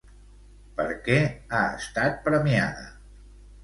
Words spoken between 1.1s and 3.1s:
ha estat premiada?